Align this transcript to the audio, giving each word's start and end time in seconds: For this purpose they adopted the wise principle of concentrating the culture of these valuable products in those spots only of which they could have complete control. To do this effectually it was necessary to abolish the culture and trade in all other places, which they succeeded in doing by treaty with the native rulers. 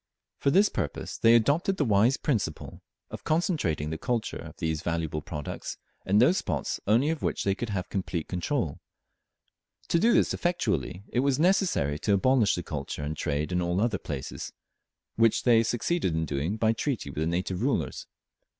For 0.39 0.49
this 0.49 0.67
purpose 0.67 1.19
they 1.19 1.35
adopted 1.35 1.77
the 1.77 1.85
wise 1.85 2.17
principle 2.17 2.81
of 3.11 3.23
concentrating 3.23 3.91
the 3.91 3.99
culture 3.99 4.39
of 4.39 4.57
these 4.57 4.81
valuable 4.81 5.21
products 5.21 5.77
in 6.07 6.17
those 6.17 6.39
spots 6.39 6.79
only 6.87 7.11
of 7.11 7.21
which 7.21 7.43
they 7.43 7.53
could 7.53 7.69
have 7.69 7.87
complete 7.87 8.27
control. 8.27 8.79
To 9.89 9.99
do 9.99 10.11
this 10.13 10.33
effectually 10.33 11.03
it 11.09 11.19
was 11.19 11.37
necessary 11.37 11.99
to 11.99 12.13
abolish 12.13 12.55
the 12.55 12.63
culture 12.63 13.03
and 13.03 13.15
trade 13.15 13.51
in 13.51 13.61
all 13.61 13.79
other 13.79 13.99
places, 13.99 14.51
which 15.17 15.43
they 15.43 15.61
succeeded 15.61 16.15
in 16.15 16.25
doing 16.25 16.57
by 16.57 16.73
treaty 16.73 17.11
with 17.11 17.19
the 17.19 17.27
native 17.27 17.61
rulers. 17.61 18.07